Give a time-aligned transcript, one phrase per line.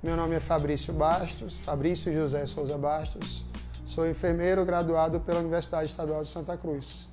[0.00, 3.44] Meu nome é Fabrício Bastos, Fabrício José Souza Bastos.
[3.84, 7.08] Sou enfermeiro graduado pela Universidade Estadual de Santa Cruz.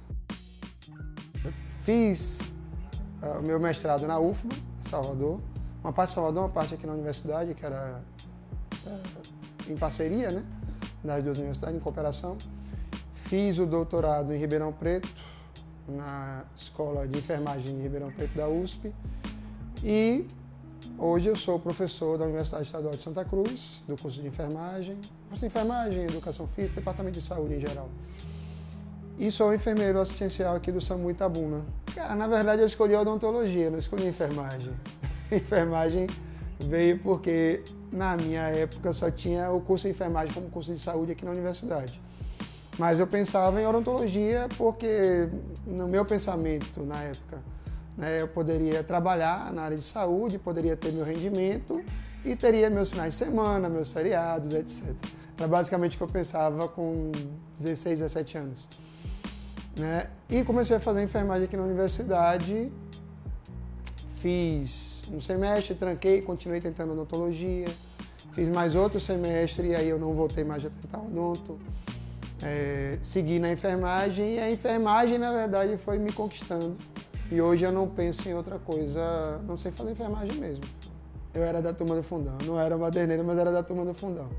[1.80, 2.42] Fiz
[3.24, 5.42] uh, o meu mestrado na UFBA, Salvador.
[5.84, 8.04] Uma parte em Salvador, uma parte aqui na universidade, que era
[8.86, 10.46] uh, em parceria, né?
[11.04, 12.38] Das duas universidades, em cooperação.
[13.14, 15.10] Fiz o doutorado em Ribeirão Preto,
[15.88, 18.94] na Escola de Enfermagem de Ribeirão Preto da USP.
[19.84, 20.28] E
[20.98, 24.98] Hoje eu sou professor da Universidade Estadual de Santa Cruz, do curso de enfermagem,
[25.28, 27.90] curso de enfermagem, educação física, departamento de saúde em geral.
[29.20, 31.66] E sou enfermeiro assistencial aqui do SAMU Itabuna.
[31.94, 34.72] Cara, na verdade eu escolhi odontologia, não escolhi enfermagem.
[35.30, 36.08] enfermagem
[36.62, 41.12] veio porque na minha época só tinha o curso de enfermagem como curso de saúde
[41.12, 42.02] aqui na universidade.
[42.80, 45.28] Mas eu pensava em odontologia porque
[45.68, 47.42] no meu pensamento na época
[47.98, 48.22] né?
[48.22, 51.84] Eu poderia trabalhar na área de saúde, poderia ter meu rendimento
[52.24, 54.94] e teria meus finais de semana, meus feriados, etc.
[55.38, 57.12] Era basicamente o que eu pensava com
[57.60, 58.68] 16, 17 anos.
[59.78, 60.10] Né?
[60.30, 62.72] E comecei a fazer enfermagem aqui na universidade.
[64.20, 67.68] Fiz um semestre, tranquei, continuei tentando odontologia.
[68.32, 71.60] Fiz mais outro semestre e aí eu não voltei mais a tentar odonto.
[72.42, 76.76] É, segui na enfermagem e a enfermagem, na verdade, foi me conquistando
[77.32, 80.64] e hoje eu não penso em outra coisa, não sei fazer enfermagem mesmo.
[81.34, 84.30] Eu era da turma do fundão, não era maderneiro, mas era da turma do fundão.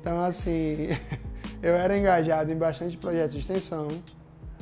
[0.00, 0.88] Então, assim,
[1.62, 3.88] eu era engajado em bastante projetos de extensão,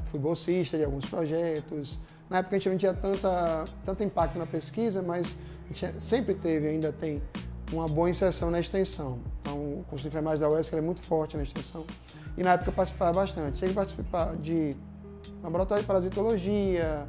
[0.05, 1.98] fui bolsista de alguns projetos.
[2.28, 6.34] Na época a gente não tinha tanta, tanto impacto na pesquisa, mas a gente sempre
[6.34, 7.22] teve, ainda tem,
[7.72, 9.19] uma boa inserção na extensão.
[9.41, 11.84] Então, o curso de enfermagem da UESC é muito forte na extensão.
[12.36, 13.58] E na época eu participava bastante.
[13.58, 14.77] Cheguei a participar de
[15.42, 17.08] laboratório de parasitologia,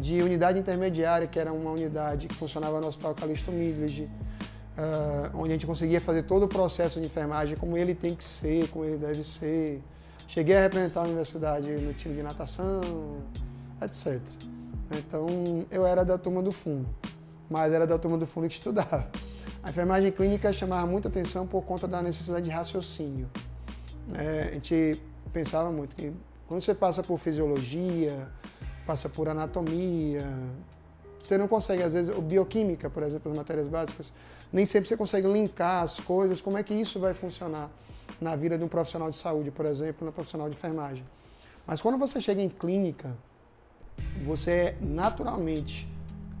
[0.00, 5.50] de unidade intermediária, que era uma unidade que funcionava no Hospital Calixto Midledge, uh, onde
[5.50, 8.84] a gente conseguia fazer todo o processo de enfermagem como ele tem que ser, como
[8.84, 9.82] ele deve ser.
[10.26, 12.80] Cheguei a representar a universidade no time de natação,
[13.82, 14.20] etc.
[14.90, 15.26] Então,
[15.70, 16.88] eu era da turma do fundo,
[17.50, 19.08] mas era da turma do fundo que estudava.
[19.62, 23.28] A enfermagem clínica chamava muita atenção por conta da necessidade de raciocínio.
[24.14, 25.00] É, a gente
[25.32, 26.12] pensava muito que
[26.46, 28.26] quando você passa por fisiologia,
[28.88, 30.26] passa por anatomia.
[31.22, 34.10] Você não consegue, às vezes, bioquímica, por exemplo, as matérias básicas,
[34.50, 37.68] nem sempre você consegue linkar as coisas, como é que isso vai funcionar
[38.18, 41.04] na vida de um profissional de saúde, por exemplo, no profissional de enfermagem.
[41.66, 43.14] Mas quando você chega em clínica,
[44.24, 45.86] você é naturalmente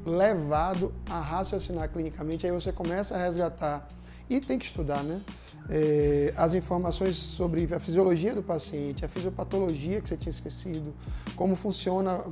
[0.06, 3.86] levado a raciocinar clinicamente, aí você começa a resgatar
[4.30, 5.20] e tem que estudar, né?
[5.70, 10.94] É, as informações sobre a fisiologia do paciente, a fisiopatologia que você tinha esquecido,
[11.36, 12.24] como funciona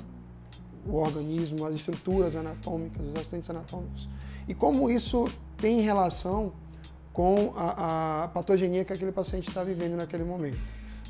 [0.87, 4.09] o organismo, as estruturas anatômicas, os acidentes anatômicos
[4.49, 5.27] e como isso
[5.59, 6.53] tem relação
[7.13, 10.59] com a, a patogenia que aquele paciente está vivendo naquele momento.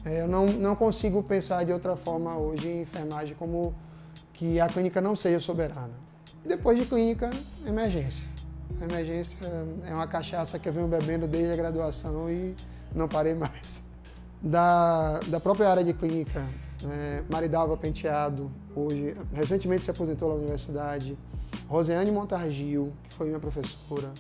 [0.05, 3.75] É, eu não, não consigo pensar de outra forma hoje em enfermagem como
[4.33, 5.91] que a clínica não seja soberana.
[6.45, 7.31] Depois de clínica,
[7.67, 8.36] emergência.
[8.81, 9.39] A emergência
[9.85, 12.55] é uma cachaça que eu venho bebendo desde a graduação e
[12.95, 13.83] não parei mais.
[14.43, 16.47] Da, da própria área de clínica,
[16.85, 21.17] é, Maridalva Penteado, hoje, recentemente se aposentou na universidade.
[21.69, 24.13] Rosiane Montargil, que foi minha professora,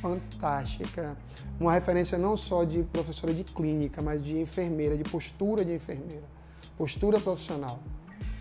[0.00, 1.16] fantástica.
[1.58, 6.24] Uma referência não só de professora de clínica, mas de enfermeira, de postura de enfermeira,
[6.76, 7.78] postura profissional.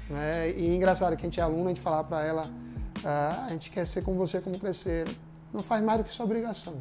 [0.09, 0.52] Né?
[0.52, 2.50] E engraçado que a gente é aluno, a gente falar para ela,
[3.03, 5.07] ah, a gente quer ser como você como crescer
[5.56, 6.76] não faz mais do que sua obrigação.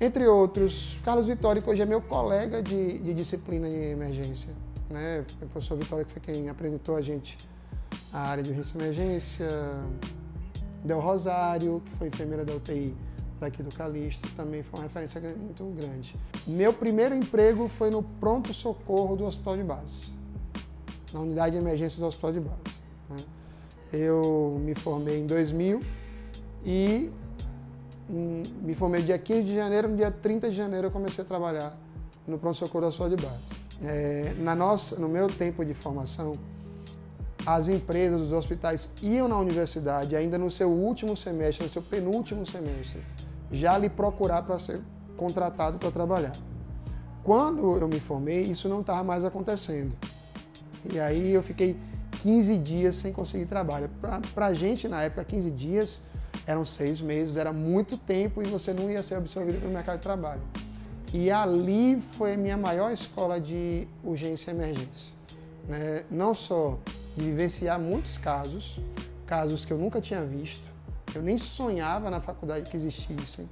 [0.00, 4.54] Entre outros, Carlos Vitória, que hoje é meu colega de, de disciplina de emergência.
[4.88, 5.24] Né?
[5.42, 7.36] O professor Vitória que foi quem apresentou a gente
[8.12, 9.48] a área de risco de emergência.
[10.84, 12.94] Del Rosário, que foi enfermeira da UTI
[13.40, 16.14] daqui do Calixto, também foi uma referência muito grande.
[16.46, 20.12] Meu primeiro emprego foi no pronto-socorro do Hospital de Base,
[21.12, 22.80] na unidade de emergência do Hospital de Base.
[23.10, 23.16] Né?
[23.92, 25.80] Eu me formei em 2000
[26.64, 27.10] e
[28.08, 31.76] me formei dia 15 de janeiro, no dia 30 de janeiro eu comecei a trabalhar
[32.26, 33.68] no pronto-socorro da sua de base.
[33.82, 36.36] É, na nossa, no meu tempo de formação,
[37.46, 42.44] as empresas, os hospitais iam na universidade ainda no seu último semestre, no seu penúltimo
[42.44, 43.02] semestre,
[43.50, 44.80] já lhe procurar para ser
[45.16, 46.36] contratado para trabalhar.
[47.22, 49.94] Quando eu me formei, isso não estava mais acontecendo.
[50.92, 51.76] E aí eu fiquei
[52.22, 53.90] 15 dias sem conseguir trabalho.
[54.34, 56.00] Para a gente, na época, 15 dias
[56.46, 60.02] eram seis meses, era muito tempo e você não ia ser absorvido pelo mercado de
[60.02, 60.42] trabalho.
[61.12, 65.14] E ali foi a minha maior escola de urgência e emergência.
[65.66, 66.04] Né?
[66.10, 66.78] Não só
[67.16, 68.78] de vivenciar muitos casos,
[69.26, 70.68] casos que eu nunca tinha visto,
[71.14, 73.48] eu nem sonhava na faculdade que existissem,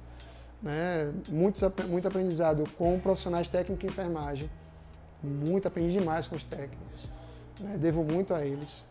[0.61, 1.11] né?
[1.29, 4.49] muito, muito aprendizado com profissionais técnicos em enfermagem.
[5.23, 7.09] Muito, aprendi demais com os técnicos.
[7.59, 7.77] Né?
[7.77, 8.85] Devo muito a eles.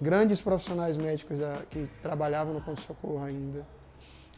[0.00, 3.66] Grandes profissionais médicos da, que trabalhavam no pronto-socorro ainda.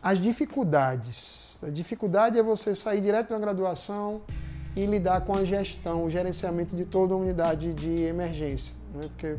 [0.02, 1.62] As dificuldades.
[1.64, 4.22] A dificuldade é você sair direto da graduação
[4.74, 8.74] e lidar com a gestão, o gerenciamento de toda a unidade de emergência.
[8.94, 9.02] Né?
[9.08, 9.36] Porque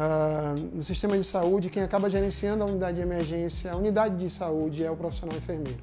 [0.00, 4.30] Uh, no sistema de saúde, quem acaba gerenciando a unidade de emergência, a unidade de
[4.30, 5.80] saúde é o profissional enfermeiro.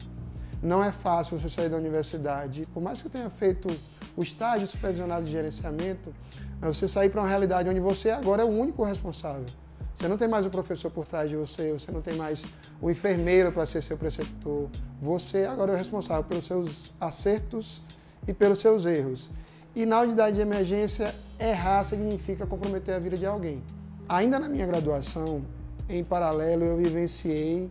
[0.63, 3.69] Não é fácil você sair da universidade, por mais que tenha feito
[4.17, 6.11] o estágio supervisionado de gerenciamento,
[6.59, 9.45] você sair para uma realidade onde você agora é o único responsável.
[9.93, 12.45] Você não tem mais o professor por trás de você, você não tem mais
[12.81, 14.69] o enfermeiro para ser seu preceptor.
[15.01, 17.81] Você agora é o responsável pelos seus acertos
[18.27, 19.29] e pelos seus erros.
[19.75, 23.61] E na unidade de emergência, errar significa comprometer a vida de alguém.
[24.09, 25.43] Ainda na minha graduação,
[25.87, 27.69] em paralelo, eu vivenciei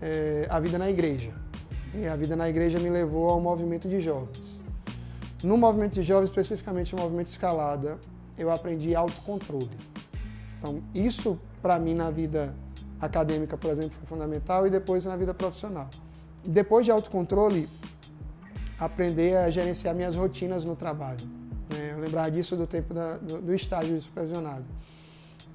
[0.00, 1.32] é, a vida na igreja.
[1.94, 4.57] E a vida na igreja me levou ao movimento de jovens.
[5.42, 7.98] No movimento de jovens, especificamente no movimento escalada,
[8.36, 9.70] eu aprendi autocontrole.
[10.58, 12.54] Então, isso para mim na vida
[13.00, 15.88] acadêmica, por exemplo, foi fundamental e depois na vida profissional.
[16.44, 17.68] Depois de autocontrole,
[18.78, 21.24] aprender a gerenciar minhas rotinas no trabalho.
[21.70, 21.92] Né?
[21.92, 24.64] Eu lembrar disso do tempo da, do, do estágio supervisionado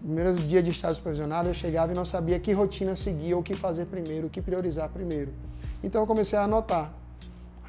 [0.04, 3.56] primeiro dia de estágio supervisionado, eu chegava e não sabia que rotina seguir, o que
[3.56, 5.32] fazer primeiro, o que priorizar primeiro.
[5.82, 6.94] Então eu comecei a anotar,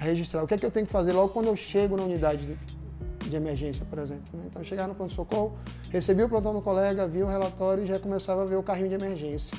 [0.04, 2.46] registrar o que é que eu tenho que fazer logo quando eu chego na unidade
[2.46, 4.24] de, de emergência, por exemplo.
[4.34, 4.44] Né?
[4.46, 5.56] Então eu chegava no pronto-socorro,
[5.90, 8.88] recebia o plantão do colega, via o relatório e já começava a ver o carrinho
[8.88, 9.56] de emergência.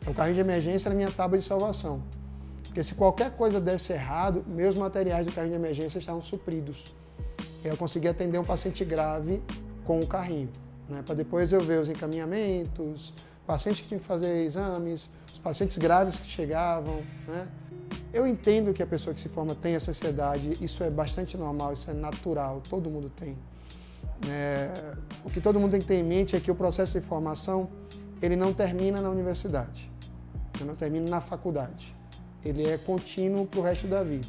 [0.00, 2.02] Então, o carrinho de emergência era a minha tábua de salvação.
[2.64, 6.94] Porque se qualquer coisa desse errado, meus materiais do carrinho de emergência estavam supridos.
[7.64, 9.42] Eu conseguia atender um paciente grave
[9.84, 10.48] com o carrinho
[10.88, 13.12] né, para depois eu ver os encaminhamentos,
[13.46, 17.02] pacientes que tinham que fazer exames, os pacientes graves que chegavam.
[17.26, 17.46] Né.
[18.12, 21.74] Eu entendo que a pessoa que se forma tem essa ansiedade, isso é bastante normal,
[21.74, 23.36] isso é natural, todo mundo tem.
[24.28, 24.72] É,
[25.24, 27.68] o que todo mundo tem que ter em mente é que o processo de formação
[28.20, 29.90] ele não termina na universidade,
[30.64, 31.94] não termina na faculdade.
[32.44, 34.26] Ele é contínuo para o resto da vida.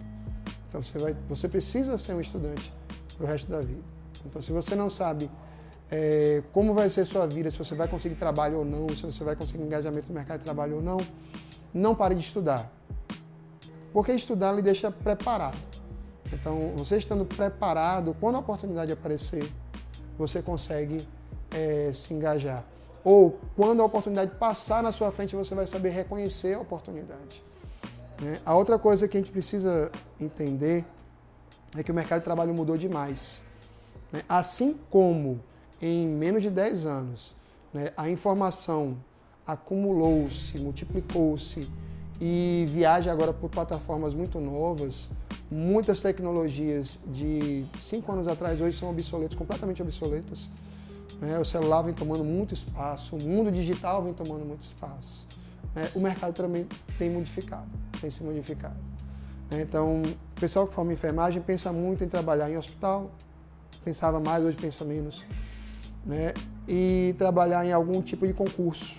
[0.67, 2.71] Então você, vai, você precisa ser um estudante
[3.15, 3.81] para o resto da vida.
[4.25, 5.31] Então se você não sabe
[5.89, 9.23] é, como vai ser sua vida, se você vai conseguir trabalho ou não, se você
[9.23, 10.97] vai conseguir engajamento no mercado de trabalho ou não,
[11.73, 12.71] não pare de estudar.
[13.91, 15.57] Porque estudar lhe deixa preparado.
[16.31, 19.51] Então, você estando preparado, quando a oportunidade aparecer,
[20.17, 21.07] você consegue
[21.51, 22.63] é, se engajar.
[23.03, 27.41] Ou quando a oportunidade passar na sua frente, você vai saber reconhecer a oportunidade.
[28.21, 28.39] Né?
[28.45, 30.85] A outra coisa que a gente precisa entender
[31.75, 33.41] é que o mercado de trabalho mudou demais.
[34.11, 34.23] Né?
[34.27, 35.39] Assim como
[35.81, 37.35] em menos de 10 anos,
[37.73, 38.97] né, a informação
[39.47, 41.69] acumulou-se, multiplicou-se
[42.19, 45.09] e viaja agora por plataformas muito novas.
[45.49, 50.49] Muitas tecnologias de 5 anos atrás hoje são obsoletas, completamente obsoletas.
[51.19, 51.39] Né?
[51.39, 55.25] O celular vem tomando muito espaço, o mundo digital vem tomando muito espaço.
[55.73, 55.89] Né?
[55.95, 56.67] O mercado também
[56.97, 57.67] tem modificado,
[57.99, 58.77] tem se modificado.
[59.49, 59.61] Né?
[59.61, 63.09] Então, o pessoal que forma enfermagem pensa muito em trabalhar em hospital,
[63.83, 65.25] pensava mais, hoje pensa menos
[66.67, 68.97] e trabalhar em algum tipo de concurso,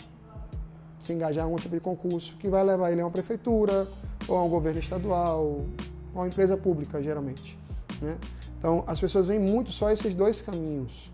[1.00, 3.88] se engajar em algum tipo de concurso que vai levar ele a uma prefeitura,
[4.28, 5.66] ou a um governo estadual, ou
[6.14, 7.58] a uma empresa pública, geralmente.
[8.00, 8.16] Né?
[8.58, 11.10] Então, as pessoas veem muito só esses dois caminhos.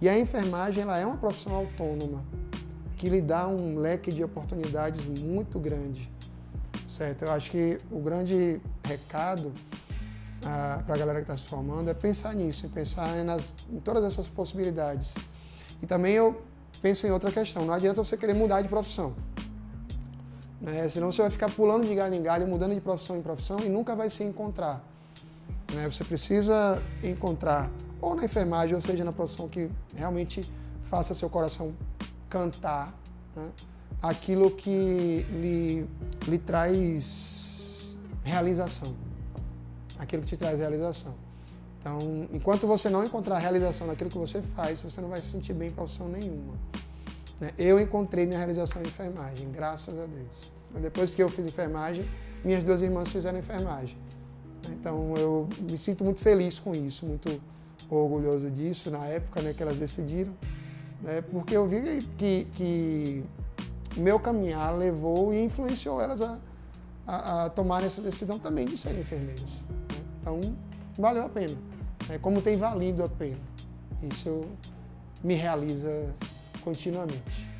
[0.00, 2.22] E a enfermagem ela é uma profissão autônoma
[2.96, 6.08] que lhe dá um leque de oportunidades muito grande,
[6.86, 7.22] certo?
[7.22, 9.52] Eu acho que o grande recado
[10.44, 14.04] ah, para a galera que está se formando é pensar nisso, pensar nas, em todas
[14.04, 15.14] essas possibilidades.
[15.82, 16.42] E também eu
[16.82, 19.14] penso em outra questão, não adianta você querer mudar de profissão.
[20.60, 20.88] Né?
[20.88, 23.68] Senão você vai ficar pulando de galho em galho, mudando de profissão em profissão e
[23.68, 24.84] nunca vai se encontrar.
[25.72, 25.88] Né?
[25.88, 27.70] Você precisa encontrar,
[28.00, 30.42] ou na enfermagem, ou seja, na profissão que realmente
[30.82, 31.72] faça seu coração
[32.28, 32.92] cantar,
[33.34, 33.48] né?
[34.02, 35.86] aquilo que lhe,
[36.28, 38.94] lhe traz realização
[40.02, 41.14] aquilo que te traz realização.
[41.82, 45.52] Então, enquanto você não encontrar realização naquilo que você faz, você não vai se sentir
[45.52, 46.54] bem em profissão nenhuma.
[47.40, 47.50] Né?
[47.58, 50.52] Eu encontrei minha realização em enfermagem, graças a Deus.
[50.80, 52.08] Depois que eu fiz enfermagem,
[52.44, 53.98] minhas duas irmãs fizeram enfermagem.
[54.70, 57.40] Então, eu me sinto muito feliz com isso, muito
[57.90, 60.32] orgulhoso disso na época né, que elas decidiram,
[61.02, 63.24] né, porque eu vi que, que
[63.96, 66.38] meu caminhar levou e influenciou elas a,
[67.04, 69.64] a, a tomarem essa decisão também de serem enfermeiras.
[70.20, 70.40] Então,
[70.98, 71.56] valeu a pena.
[72.08, 73.38] É como tem valido a pena.
[74.02, 74.44] Isso
[75.22, 76.12] me realiza
[76.62, 77.51] continuamente.